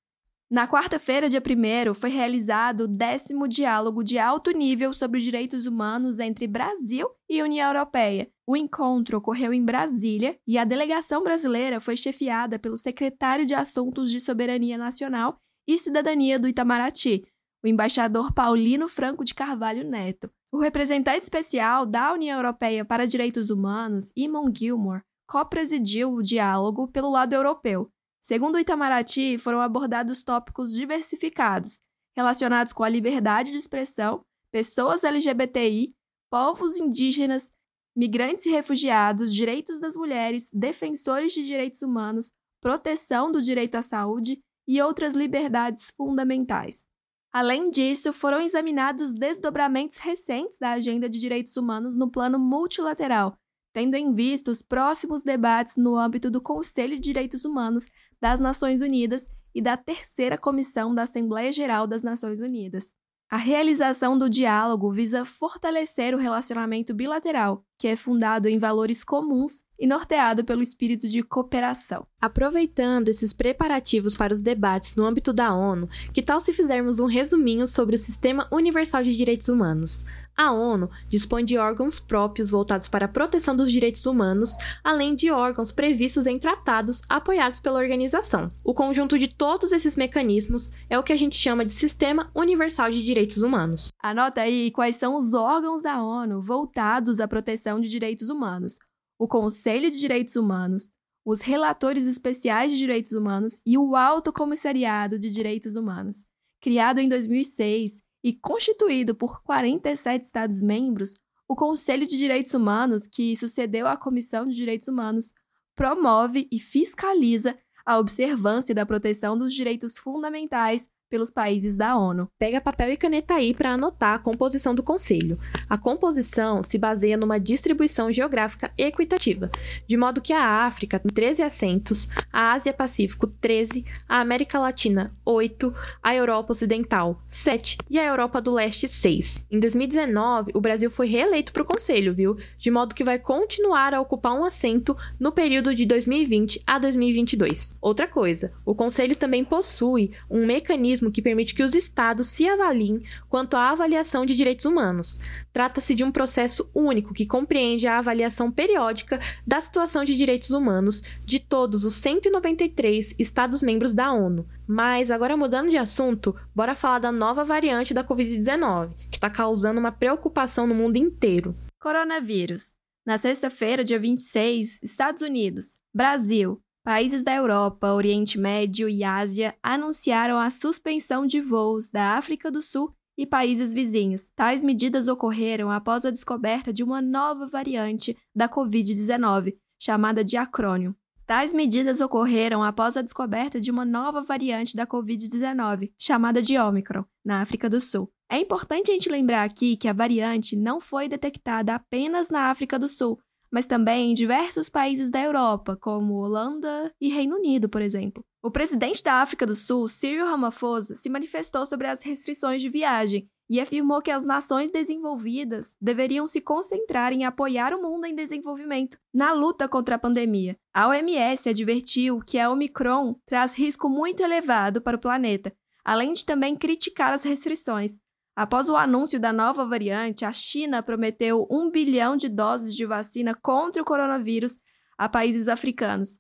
Na 0.51 0.67
quarta-feira, 0.67 1.29
dia 1.29 1.41
1, 1.41 1.95
foi 1.95 2.11
realizado 2.11 2.81
o 2.81 2.89
décimo 2.89 3.47
diálogo 3.47 4.03
de 4.03 4.19
alto 4.19 4.51
nível 4.51 4.93
sobre 4.93 5.21
direitos 5.21 5.65
humanos 5.65 6.19
entre 6.19 6.49
Brasil 6.49 7.09
e 7.29 7.41
União 7.41 7.69
Europeia. 7.69 8.29
O 8.45 8.57
encontro 8.57 9.19
ocorreu 9.19 9.55
em 9.55 9.65
Brasília 9.65 10.37
e 10.45 10.59
a 10.59 10.65
delegação 10.65 11.23
brasileira 11.23 11.81
foi 11.81 11.97
chefiada 11.97 12.59
pelo 12.59 12.77
secretário 12.77 13.47
de 13.47 13.55
Assuntos 13.55 14.11
de 14.11 14.21
Soberania 14.21 14.77
Nacional 14.77 15.37
e 15.69 15.79
Cidadania 15.79 16.37
do 16.37 16.49
Itamaraty, 16.49 17.25
o 17.63 17.69
embaixador 17.69 18.33
Paulino 18.33 18.89
Franco 18.89 19.25
de 19.25 19.37
Carvalho 19.37 19.89
Neto. 19.89 20.29
O 20.53 20.59
representante 20.59 21.23
especial 21.23 21.87
da 21.87 22.13
União 22.13 22.37
Europeia 22.37 22.85
para 22.85 23.07
Direitos 23.07 23.51
Humanos, 23.51 24.11
Imon 24.17 24.53
Gilmore, 24.53 25.05
co-presidiu 25.29 26.13
o 26.13 26.25
diálogo 26.25 26.89
pelo 26.89 27.09
lado 27.09 27.35
europeu. 27.35 27.89
Segundo 28.21 28.57
o 28.57 28.59
Itamaraty, 28.59 29.39
foram 29.39 29.61
abordados 29.61 30.23
tópicos 30.23 30.73
diversificados, 30.73 31.79
relacionados 32.17 32.73
com 32.73 32.85
a 32.85 32.89
liberdade 32.89 33.51
de 33.51 33.57
expressão, 33.57 34.23
pessoas 34.53 35.05
LGBTI, 35.05 35.95
povos 36.31 36.77
indígenas, 36.77 37.51
migrantes 37.97 38.47
e 38.47 38.51
refugiados, 38.51 39.35
direitos 39.35 39.81
das 39.81 39.97
mulheres, 39.97 40.49
defensores 40.53 41.33
de 41.33 41.45
direitos 41.45 41.83
humanos, 41.83 42.31
proteção 42.61 43.33
do 43.33 43.43
direito 43.43 43.77
à 43.77 43.83
saúde 43.83 44.39
e 44.69 44.81
outras 44.81 45.15
liberdades 45.15 45.91
fundamentais. 45.97 46.85
Além 47.33 47.71
disso, 47.71 48.13
foram 48.13 48.41
examinados 48.41 49.13
desdobramentos 49.13 49.99
recentes 49.99 50.59
da 50.59 50.73
agenda 50.73 51.09
de 51.09 51.19
direitos 51.19 51.57
humanos 51.57 51.97
no 51.97 52.11
plano 52.11 52.39
multilateral, 52.39 53.37
tendo 53.73 53.95
em 53.95 54.13
vista 54.13 54.51
os 54.51 54.63
próximos 54.63 55.23
debates 55.23 55.77
no 55.77 55.97
âmbito 55.97 56.31
do 56.31 56.41
Conselho 56.41 56.97
de 56.97 57.03
Direitos 57.03 57.45
Humanos 57.45 57.89
das 58.21 58.39
Nações 58.39 58.83
Unidas 58.83 59.29
e 59.55 59.63
da 59.63 59.77
Terceira 59.77 60.39
Comissão 60.39 60.95
da 60.95 61.03
Assembleia 61.03 61.53
Geral 61.53 61.87
das 61.87 62.03
Nações 62.03 62.41
Unidas. 62.41 62.93
A 63.31 63.37
realização 63.37 64.19
do 64.19 64.29
diálogo 64.29 64.91
visa 64.91 65.25
fortalecer 65.25 66.17
o 66.17 66.19
relacionamento 66.19 66.93
bilateral, 66.93 67.65
que 67.79 67.87
é 67.87 67.95
fundado 67.95 68.49
em 68.49 68.59
valores 68.59 69.05
comuns 69.05 69.63
e 69.79 69.87
norteado 69.87 70.45
pelo 70.45 70.65
espírito 70.65 71.09
de 71.09 71.23
cooperação. 71.23 72.05
Aproveitando 72.21 73.09
esses 73.09 73.33
preparativos 73.33 74.17
para 74.17 74.33
os 74.33 74.41
debates 74.41 74.97
no 74.97 75.07
âmbito 75.07 75.33
da 75.33 75.55
ONU, 75.55 75.89
que 76.13 76.23
tal 76.23 76.41
se 76.41 76.53
fizermos 76.53 76.99
um 76.99 77.07
resuminho 77.07 77.69
sobre 77.69 77.95
o 77.95 77.99
Sistema 77.99 78.49
Universal 78.51 79.05
de 79.05 79.17
Direitos 79.17 79.49
Humanos? 79.49 80.05
A 80.37 80.53
ONU 80.53 80.91
dispõe 81.09 81.45
de 81.45 81.59
órgãos 81.59 82.01
próprios 82.01 82.51
voltados 82.51 82.89
para 82.89 83.05
a 83.05 83.09
proteção 83.09 83.55
dos 83.55 83.71
direitos 83.71 84.07
humanos, 84.07 84.57
além 84.83 85.15
de 85.15 85.31
órgãos 85.31 85.71
previstos 85.71 86.27
em 86.27 86.39
tratados 86.39 87.03
apoiados 87.09 87.61
pela 87.61 87.79
organização. 87.79 88.51
O 88.65 88.73
conjunto 88.73 89.19
de 89.19 89.29
todos 89.29 89.73
esses 89.73 89.97
mecanismos 89.97 90.73
é 90.89 90.99
o 90.99 91.03
que 91.03 91.13
a 91.13 91.17
gente 91.17 91.37
chama 91.37 91.65
de 91.65 91.73
Sistema 91.73 92.31
Universal 92.35 92.91
de 92.91 93.05
Direitos 93.05 93.43
Humanos. 93.43 93.89
Anota 94.03 94.41
aí 94.41 94.71
quais 94.71 94.97
são 94.97 95.17
os 95.17 95.35
órgãos 95.35 95.83
da 95.83 96.03
ONU 96.03 96.41
voltados 96.41 97.21
à 97.21 97.29
proteção 97.29 97.81
de 97.81 97.89
direitos 97.89 98.31
humanos: 98.31 98.79
o 99.19 99.29
Conselho 99.29 99.91
de 99.91 99.99
Direitos 99.99 100.37
Humanos, 100.37 100.89
os 101.25 101.41
relatores 101.43 102.07
especiais 102.07 102.73
de 102.73 102.79
direitos 102.79 103.13
humanos 103.13 103.61
e 103.67 103.77
o 103.77 103.95
Alto 103.95 104.33
Comissariado 104.33 105.19
de 105.19 105.31
Direitos 105.31 105.77
Humanos. 105.77 106.25
Criado 106.61 106.99
em 106.99 107.09
2006, 107.09 108.03
e 108.23 108.33
constituído 108.33 109.15
por 109.15 109.43
47 109.43 110.25
Estados-membros, 110.25 111.15
o 111.49 111.57
Conselho 111.57 112.07
de 112.07 112.17
Direitos 112.17 112.55
Humanos, 112.55 113.09
que 113.09 113.35
sucedeu 113.35 113.87
à 113.87 113.97
Comissão 113.97 114.47
de 114.47 114.55
Direitos 114.55 114.89
Humanos, 114.89 115.33
promove 115.75 116.47
e 116.51 116.59
fiscaliza 116.59 117.59
a 117.85 117.99
observância 117.99 118.75
da 118.75 118.87
proteção 118.87 119.37
dos 119.37 119.53
direitos 119.53 119.99
fundamentais 119.99 120.87
pelos 121.11 121.31
países 121.31 121.77
da 121.77 121.97
ONU. 121.97 122.29
Pega 122.39 122.61
papel 122.61 122.93
e 122.93 122.97
caneta 122.97 123.35
aí 123.35 123.53
para 123.53 123.73
anotar 123.73 124.15
a 124.15 124.19
composição 124.19 124.75
do 124.75 124.83
Conselho. 124.83 125.39
A 125.69 125.77
composição 125.77 126.63
se 126.63 126.79
baseia 126.79 127.17
numa 127.17 127.41
distribuição 127.41 128.13
geográfica 128.13 128.71
equitativa, 128.79 129.51
de 129.87 129.97
modo 129.97 130.23
que 130.23 130.33
a 130.33 130.65
África 130.65 131.01
tem 131.01 131.13
13 131.13 131.43
assentos, 131.43 132.09
a 132.33 132.53
Ásia-Pacífico 132.53 133.27
13, 133.27 133.85
a 134.09 134.21
América 134.21 134.59
Latina 134.59 135.13
8, 135.25 135.75
a 136.01 136.15
Europa 136.15 136.53
Ocidental 136.53 137.21
7 137.27 137.79
e 137.91 137.99
a 137.99 138.07
Europa 138.07 138.41
do 138.41 138.53
Leste 138.53 138.87
6. 138.87 139.45
Em 139.51 139.59
2019, 139.59 140.53
o 140.55 140.61
Brasil 140.61 140.91
foi 140.91 141.09
reeleito 141.09 141.53
para 141.53 141.63
o 141.63 141.67
Conselho, 141.67 142.15
viu? 142.15 142.37
De 142.57 142.71
modo 142.71 142.95
que 142.95 143.03
vai 143.03 143.19
continuar 143.19 143.95
a 143.95 144.01
ocupar 144.01 144.33
um 144.33 144.45
assento 144.45 144.97
no 145.19 145.33
período 145.33 145.75
de 145.75 145.85
2020 145.85 146.63
a 146.65 146.79
2022. 146.79 147.77
Outra 147.81 148.07
coisa, 148.07 148.53
o 148.65 148.75
Conselho 148.75 149.17
também 149.17 149.45
possui 149.45 150.13
um 150.31 150.47
mecanismo 150.47 151.00
mecanismo 151.01 151.11
que 151.11 151.23
permite 151.23 151.55
que 151.55 151.63
os 151.63 151.75
estados 151.75 152.29
se 152.29 152.49
avaliem 152.49 153.03
quanto 153.29 153.57
à 153.57 153.71
avaliação 153.71 154.27
de 154.27 154.37
direitos 154.37 154.67
humanos. 154.67 155.19
Trata-se 155.53 155.95
de 155.95 156.05
um 156.05 156.13
processo 156.13 156.71
único 156.75 157.15
que 157.15 157.27
compreende 157.27 157.87
a 157.87 157.99
avaliação 157.99 158.51
periódica 158.51 159.19
da 159.47 159.61
situação 159.61 160.05
de 160.05 160.17
direitos 160.17 160.51
humanos 160.51 161.03
de 161.25 161.41
todos 161.41 161.85
os 161.85 161.95
193 161.95 163.15
estados-membros 163.19 163.95
da 163.95 164.13
ONU. 164.13 164.47
Mas, 164.67 165.11
agora 165.11 165.37
mudando 165.37 165.71
de 165.71 165.77
assunto, 165.77 166.37
bora 166.55 166.75
falar 166.75 167.01
da 167.01 167.11
nova 167.11 167.45
variante 167.45 167.95
da 167.95 168.05
Covid-19, 168.05 168.91
que 169.11 169.17
está 169.17 169.31
causando 169.31 169.81
uma 169.81 169.91
preocupação 169.93 170.67
no 170.67 170.75
mundo 170.75 170.97
inteiro. 170.97 171.57
Coronavírus. 171.81 172.75
Na 173.05 173.17
sexta-feira, 173.17 173.83
dia 173.83 173.99
26, 173.99 174.79
Estados 174.83 175.23
Unidos, 175.23 175.71
Brasil, 175.93 176.61
Países 176.83 177.23
da 177.23 177.35
Europa, 177.35 177.93
Oriente 177.93 178.39
Médio 178.39 178.89
e 178.89 179.05
Ásia 179.05 179.55
anunciaram 179.63 180.39
a 180.39 180.51
suspensão 180.51 181.27
de 181.27 181.39
voos 181.39 181.91
da 181.91 182.17
África 182.17 182.51
do 182.51 182.63
Sul 182.63 182.95
e 183.19 183.27
países 183.27 183.75
vizinhos. 183.75 184.31
Tais 184.35 184.63
medidas 184.63 185.07
ocorreram 185.07 185.71
após 185.71 186.07
a 186.07 186.11
descoberta 186.11 186.73
de 186.73 186.83
uma 186.83 187.03
nova 187.03 187.47
variante 187.47 188.17
da 188.35 188.49
Covid-19, 188.49 189.57
chamada 189.79 190.25
de 190.25 190.39
acrônio. 190.39 190.97
Tais 191.27 191.53
medidas 191.53 192.01
ocorreram 192.01 192.65
após 192.65 192.97
a 192.97 193.03
descoberta 193.03 193.61
de 193.61 193.71
uma 193.71 193.85
nova 193.85 194.23
variante 194.23 194.75
da 194.75 194.87
Covid-19, 194.87 195.93
chamada 195.99 196.41
de 196.41 196.59
Omicron, 196.59 197.05
na 197.23 197.43
África 197.43 197.69
do 197.69 197.79
Sul. 197.79 198.11
É 198.29 198.39
importante 198.39 198.91
a 198.91 198.95
gente 198.95 199.11
lembrar 199.11 199.45
aqui 199.45 199.77
que 199.77 199.87
a 199.87 199.93
variante 199.93 200.57
não 200.57 200.81
foi 200.81 201.09
detectada 201.09 201.75
apenas 201.75 202.31
na 202.31 202.51
África 202.51 202.79
do 202.79 202.89
Sul, 202.89 203.21
mas 203.51 203.67
também 203.67 204.11
em 204.11 204.15
diversos 204.15 204.69
países 204.69 205.11
da 205.11 205.21
Europa, 205.21 205.77
como 205.77 206.15
Holanda 206.15 206.93
e 207.01 207.09
Reino 207.09 207.37
Unido, 207.37 207.69
por 207.69 207.83
exemplo. 207.83 208.25
O 208.43 208.51
presidente 208.51 209.03
da 209.03 209.15
África 209.15 209.45
do 209.45 209.55
Sul, 209.55 209.89
Cyril 209.89 210.25
Ramaphosa, 210.25 210.97
se 210.97 211.11
manifestou 211.11 211.67
sobre 211.67 211.87
as 211.87 212.03
restrições 212.03 212.63
de 212.63 212.71
viagem 212.71 213.29
e 213.51 213.61
afirmou 213.61 214.01
que 214.01 214.13
as 214.13 214.25
nações 214.25 214.71
desenvolvidas 214.71 215.75
deveriam 215.81 216.29
se 216.29 216.41
concentrar 216.41 217.13
em 217.13 217.25
apoiar 217.25 217.75
o 217.75 217.83
mundo 217.83 218.07
em 218.07 218.15
desenvolvimento 218.15 218.97
na 219.13 219.33
luta 219.33 219.69
contra 219.69 219.97
a 219.97 219.99
pandemia. 219.99 220.57
A 220.73 220.87
OMS 220.87 221.49
advertiu 221.49 222.21
que 222.21 222.39
a 222.39 222.49
Omicron 222.49 223.17
traz 223.27 223.55
risco 223.55 223.89
muito 223.89 224.23
elevado 224.23 224.81
para 224.81 224.97
o 224.97 225.01
planeta, 225.01 225.53
além 225.85 226.13
de 226.13 226.25
também 226.25 226.55
criticar 226.55 227.13
as 227.13 227.25
restrições, 227.25 227.99
Após 228.35 228.69
o 228.69 228.77
anúncio 228.77 229.19
da 229.21 229.33
nova 229.33 229.65
variante, 229.67 230.25
a 230.25 230.33
China 230.33 230.83
prometeu 230.83 231.47
um 231.51 231.71
bilhão 231.71 232.17
de 232.17 232.29
doses 232.29 232.75
de 232.75 232.87
vacina 232.87 233.35
contra 233.35 233.83
o 233.83 233.85
coronavírus 233.85 234.59
a 234.97 235.09
países 235.09 235.49
africanos. 235.49 236.19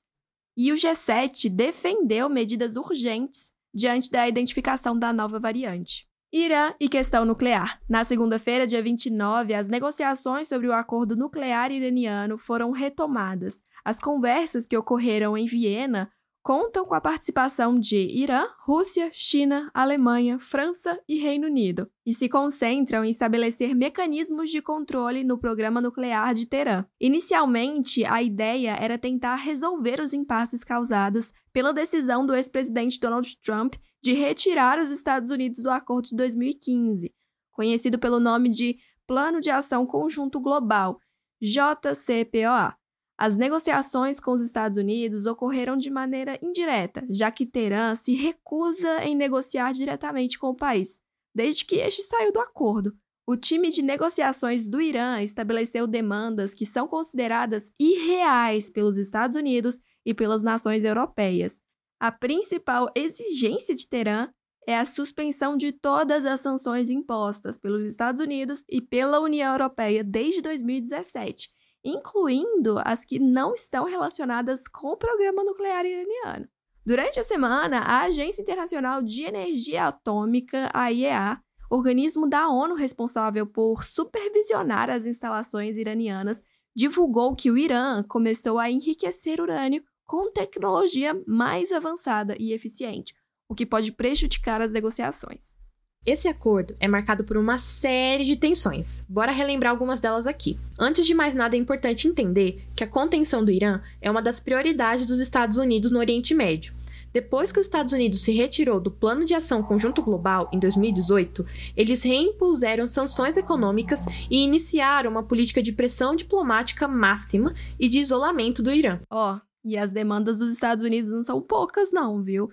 E 0.57 0.73
o 0.73 0.75
G7 0.75 1.49
defendeu 1.49 2.29
medidas 2.29 2.77
urgentes 2.77 3.53
diante 3.73 4.11
da 4.11 4.29
identificação 4.29 4.99
da 4.99 5.13
nova 5.13 5.39
variante. 5.39 6.07
Irã 6.33 6.75
e 6.79 6.89
questão 6.89 7.25
nuclear. 7.25 7.81
Na 7.89 8.05
segunda-feira, 8.05 8.67
dia 8.67 8.83
29, 8.83 9.53
as 9.53 9.67
negociações 9.67 10.47
sobre 10.47 10.69
o 10.69 10.73
acordo 10.73 11.17
nuclear 11.17 11.73
iraniano 11.73 12.39
foram 12.39 12.71
retomadas. 12.71 13.61
As 13.85 13.99
conversas 13.99 14.67
que 14.67 14.77
ocorreram 14.77 15.37
em 15.37 15.47
Viena 15.47 16.11
contam 16.43 16.85
com 16.85 16.95
a 16.95 17.01
participação 17.01 17.79
de 17.79 17.99
Irã, 17.99 18.47
Rússia, 18.65 19.11
China, 19.13 19.71
Alemanha, 19.75 20.39
França 20.39 20.99
e 21.07 21.19
Reino 21.19 21.47
Unido, 21.47 21.91
e 22.05 22.15
se 22.15 22.29
concentram 22.29 23.05
em 23.05 23.11
estabelecer 23.11 23.75
mecanismos 23.75 24.51
de 24.51 24.63
controle 24.63 25.23
no 25.23 25.39
programa 25.39 25.81
nuclear 25.81 26.35
de 26.35 26.47
Teherã. 26.47 26.87
Inicialmente, 27.01 28.05
a 28.05 28.23
ideia 28.23 28.77
era 28.81 28.99
tentar 28.99 29.37
resolver 29.37 30.01
os 30.01 30.13
impasses 30.13 30.65
causados 30.65 31.33
pela 31.53 31.73
decisão 31.73 32.25
do 32.25 32.35
ex-presidente 32.35 32.99
Donald 32.99 33.37
Trump 33.43 33.75
de 34.03 34.15
retirar 34.15 34.79
os 34.79 34.91
Estados 34.91 35.31
Unidos 35.31 35.63
do 35.63 35.71
acordo 35.71 36.09
de 36.09 36.17
2015, 36.17 37.15
conhecido 37.53 37.99
pelo 37.99 38.19
nome 38.19 38.49
de 38.49 38.79
Plano 39.07 39.41
de 39.41 39.51
Ação 39.51 39.85
Conjunto 39.85 40.41
Global, 40.41 40.99
JCPOA. 41.43 42.80
As 43.21 43.37
negociações 43.37 44.19
com 44.19 44.31
os 44.31 44.41
Estados 44.41 44.79
Unidos 44.79 45.27
ocorreram 45.27 45.77
de 45.77 45.91
maneira 45.91 46.39
indireta, 46.41 47.07
já 47.11 47.31
que 47.31 47.45
Teherã 47.45 47.95
se 47.95 48.15
recusa 48.15 49.05
em 49.05 49.15
negociar 49.15 49.73
diretamente 49.73 50.39
com 50.39 50.47
o 50.47 50.57
país, 50.57 50.99
desde 51.35 51.67
que 51.67 51.77
este 51.77 52.01
saiu 52.01 52.33
do 52.33 52.41
acordo. 52.41 52.97
O 53.27 53.37
time 53.37 53.69
de 53.69 53.83
negociações 53.83 54.67
do 54.67 54.81
Irã 54.81 55.21
estabeleceu 55.21 55.87
demandas 55.87 56.55
que 56.55 56.65
são 56.65 56.89
consideradas 56.89 57.71
irreais 57.79 58.71
pelos 58.71 58.97
Estados 58.97 59.37
Unidos 59.37 59.79
e 60.03 60.15
pelas 60.15 60.43
nações 60.43 60.83
europeias. 60.83 61.61
A 62.01 62.11
principal 62.11 62.91
exigência 62.95 63.75
de 63.75 63.87
Teherã 63.87 64.31
é 64.67 64.79
a 64.79 64.87
suspensão 64.87 65.59
de 65.59 65.73
todas 65.73 66.25
as 66.25 66.41
sanções 66.41 66.89
impostas 66.89 67.59
pelos 67.59 67.85
Estados 67.85 68.23
Unidos 68.23 68.65
e 68.67 68.81
pela 68.81 69.21
União 69.21 69.53
Europeia 69.53 70.03
desde 70.03 70.41
2017, 70.41 71.51
incluindo 71.85 72.81
as 72.85 73.05
que 73.05 73.19
não 73.19 73.55
estão 73.55 73.85
relacionadas 73.85 74.67
com 74.69 74.89
o 74.89 74.97
programa 74.97 75.45
nuclear 75.45 75.85
iraniano. 75.85 76.49
Durante 76.85 77.21
a 77.21 77.25
semana, 77.25 77.81
a 77.81 78.03
Agência 78.03 78.43
Internacional 78.43 79.03
de 79.03 79.23
Energia 79.23 79.87
Atômica, 79.87 80.71
a 80.73 80.91
IEA, 80.91 81.41
organismo 81.71 82.29
da 82.29 82.49
ONU 82.49 82.75
responsável 82.75 83.47
por 83.47 83.85
supervisionar 83.85 84.91
as 84.91 85.07
instalações 85.07 85.77
iranianas, 85.77 86.43
divulgou 86.75 87.37
que 87.37 87.51
o 87.51 87.59
Irã 87.59 88.03
começou 88.03 88.59
a 88.59 88.71
enriquecer 88.71 89.41
urânio 89.41 89.85
com 90.05 90.33
tecnologia 90.33 91.21
mais 91.27 91.71
avançada 91.71 92.35
e 92.39 92.53
eficiente, 92.53 93.15
o 93.49 93.55
que 93.55 93.67
pode 93.67 93.93
prejudicar 93.93 94.61
as 94.61 94.73
negociações. 94.73 95.60
Esse 96.07 96.29
acordo 96.29 96.75
é 96.81 96.89
marcado 96.89 97.25
por 97.25 97.37
uma 97.37 97.59
série 97.59 98.25
de 98.25 98.35
tensões. 98.35 99.05
Bora 99.07 99.33
relembrar 99.33 99.71
algumas 99.71 100.01
delas 100.01 100.27
aqui. 100.27 100.59
Antes 100.79 101.05
de 101.07 101.13
mais 101.13 101.35
nada, 101.35 101.55
é 101.55 101.59
importante 101.59 102.09
entender 102.09 102.65
que 102.75 102.83
a 102.83 102.89
contenção 102.89 103.45
do 103.45 103.51
Irã 103.51 103.83
é 104.01 104.11
uma 104.11 104.23
das 104.23 104.41
prioridades 104.41 105.05
dos 105.05 105.21
Estados 105.21 105.59
Unidos 105.59 105.91
no 105.91 105.99
Oriente 105.99 106.35
Médio. 106.35 106.73
Depois 107.13 107.53
que 107.53 107.61
os 107.61 107.67
Estados 107.67 107.93
Unidos 107.93 108.23
se 108.23 108.33
retirou 108.33 108.81
do 108.81 108.91
Plano 108.91 109.27
de 109.27 109.35
Ação 109.35 109.63
Conjunto 109.63 110.01
Global 110.01 110.49
em 110.55 110.59
2018, 110.59 111.45
eles 111.77 112.01
reimpuseram 112.01 112.87
sanções 112.87 113.37
econômicas 113.37 114.07
e 114.31 114.43
iniciaram 114.43 115.11
uma 115.11 115.23
política 115.23 115.63
de 115.63 115.73
pressão 115.73 116.17
diplomática 116.17 116.89
máxima 116.89 117.53
e 117.79 117.91
de 117.91 117.99
isolamento 117.99 118.63
do 118.63 118.73
Irã. 118.73 119.01
Ó, 119.11 119.35
oh, 119.35 119.41
e 119.63 119.77
as 119.77 119.93
demandas 119.93 120.39
dos 120.39 120.51
Estados 120.51 120.83
Unidos 120.83 121.13
não 121.13 121.23
são 121.23 121.43
poucas, 121.43 121.93
não, 121.93 122.23
viu? 122.23 122.49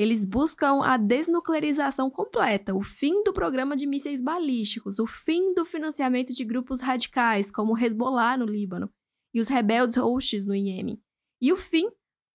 Eles 0.00 0.24
buscam 0.24 0.82
a 0.82 0.96
desnuclearização 0.96 2.08
completa, 2.08 2.74
o 2.74 2.82
fim 2.82 3.22
do 3.22 3.34
programa 3.34 3.76
de 3.76 3.86
mísseis 3.86 4.22
balísticos, 4.22 4.98
o 4.98 5.06
fim 5.06 5.52
do 5.52 5.62
financiamento 5.66 6.32
de 6.32 6.42
grupos 6.42 6.80
radicais, 6.80 7.50
como 7.50 7.74
o 7.74 7.78
Hezbollah 7.78 8.38
no 8.38 8.46
Líbano 8.46 8.90
e 9.34 9.40
os 9.40 9.48
rebeldes 9.48 9.98
Houthis 9.98 10.46
no 10.46 10.56
Iêmen, 10.56 10.98
e 11.38 11.52
o 11.52 11.56
fim 11.58 11.90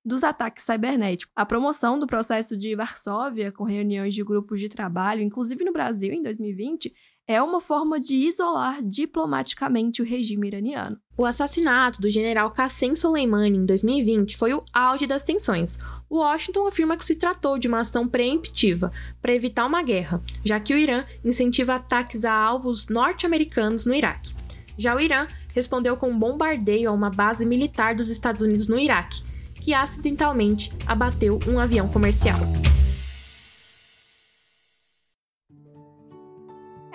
dos 0.05 0.23
ataques 0.23 0.63
cibernéticos. 0.63 1.33
A 1.35 1.43
promoção 1.43 1.99
do 1.99 2.05
processo 2.05 2.55
de 2.55 2.75
Varsóvia, 2.75 3.51
com 3.51 3.63
reuniões 3.63 4.13
de 4.13 4.23
grupos 4.23 4.59
de 4.59 4.69
trabalho, 4.69 5.23
inclusive 5.23 5.65
no 5.65 5.73
Brasil 5.73 6.13
em 6.13 6.21
2020, 6.21 6.93
é 7.27 7.41
uma 7.41 7.59
forma 7.59 7.99
de 7.99 8.15
isolar 8.15 8.83
diplomaticamente 8.83 10.01
o 10.01 10.05
regime 10.05 10.47
iraniano. 10.47 10.97
O 11.17 11.25
assassinato 11.25 11.99
do 11.99 12.09
general 12.09 12.51
Qassem 12.51 12.95
Soleimani 12.95 13.57
em 13.57 13.65
2020 13.65 14.37
foi 14.37 14.53
o 14.53 14.63
auge 14.71 15.07
das 15.07 15.23
tensões. 15.23 15.79
Washington 16.09 16.67
afirma 16.67 16.95
que 16.95 17.05
se 17.05 17.15
tratou 17.15 17.57
de 17.57 17.67
uma 17.67 17.79
ação 17.79 18.07
preemptiva 18.07 18.91
para 19.21 19.33
evitar 19.33 19.65
uma 19.65 19.81
guerra, 19.81 20.21
já 20.43 20.59
que 20.59 20.73
o 20.73 20.77
Irã 20.77 21.03
incentiva 21.23 21.75
ataques 21.75 22.23
a 22.23 22.33
alvos 22.33 22.89
norte-americanos 22.89 23.85
no 23.85 23.95
Iraque. 23.95 24.35
Já 24.77 24.95
o 24.95 24.99
Irã 24.99 25.25
respondeu 25.53 25.97
com 25.97 26.09
um 26.09 26.19
bombardeio 26.19 26.89
a 26.89 26.93
uma 26.93 27.09
base 27.09 27.45
militar 27.45 27.95
dos 27.95 28.09
Estados 28.09 28.41
Unidos 28.41 28.67
no 28.67 28.77
Iraque, 28.77 29.23
que 29.61 29.73
acidentalmente 29.73 30.71
abateu 30.85 31.39
um 31.47 31.57
avião 31.57 31.87
comercial. 31.87 32.37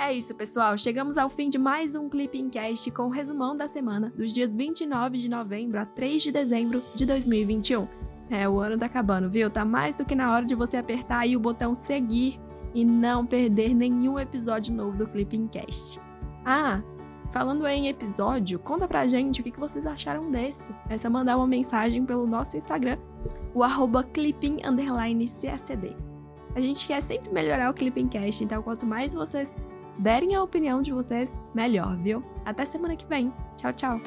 É 0.01 0.15
isso, 0.15 0.35
pessoal. 0.35 0.79
Chegamos 0.79 1.19
ao 1.19 1.29
fim 1.29 1.51
de 1.51 1.59
mais 1.59 1.95
um 1.95 2.09
Clipping 2.09 2.49
Cast 2.49 2.91
com 2.91 3.03
o 3.03 3.11
resumão 3.11 3.55
da 3.55 3.69
semana 3.69 4.11
dos 4.17 4.33
dias 4.33 4.55
29 4.55 5.19
de 5.19 5.29
novembro 5.29 5.79
a 5.79 5.85
3 5.85 6.23
de 6.23 6.33
dezembro 6.33 6.83
de 6.95 7.05
2021. 7.05 7.87
É, 8.31 8.49
o 8.49 8.61
ano 8.61 8.79
tá 8.79 8.87
acabando, 8.87 9.29
viu? 9.29 9.51
Tá 9.51 9.63
mais 9.63 9.99
do 9.99 10.07
que 10.07 10.15
na 10.15 10.33
hora 10.33 10.47
de 10.47 10.55
você 10.55 10.79
apertar 10.79 11.19
aí 11.19 11.37
o 11.37 11.41
botão 11.41 11.75
seguir 11.75 12.41
e 12.75 12.83
não 12.83 13.27
perder 13.27 13.75
nenhum 13.75 14.19
episódio 14.19 14.73
novo 14.73 14.97
do 14.97 15.07
Clipping 15.07 15.47
Cast. 15.49 16.01
Ah, 16.47 16.81
Falando 17.31 17.65
em 17.67 17.87
episódio, 17.87 18.59
conta 18.59 18.89
pra 18.89 19.07
gente 19.07 19.41
o 19.41 19.45
que 19.45 19.53
vocês 19.61 19.87
acharam 19.87 20.33
desse. 20.33 20.75
É 20.89 20.97
só 20.99 21.09
mandar 21.11 21.37
uma 21.37 21.47
mensagem 21.47 22.05
pelo 22.05 22.27
nosso 22.27 22.57
Instagram, 22.57 22.99
o 23.55 23.63
arroba. 23.63 24.05
A 26.53 26.61
gente 26.61 26.87
quer 26.87 27.01
sempre 27.01 27.31
melhorar 27.31 27.71
o 27.71 27.75
Clippingcast, 27.75 28.43
então 28.43 28.63
quanto 28.63 28.85
mais 28.85 29.15
vocês 29.15 29.57
derem 30.01 30.35
a 30.35 30.43
opinião 30.43 30.81
de 30.81 30.93
vocês, 30.93 31.31
melhor, 31.55 31.97
viu? 31.97 32.23
Até 32.45 32.65
semana 32.65 32.97
que 32.97 33.07
vem. 33.07 33.33
Tchau, 33.57 33.73
tchau! 33.73 34.01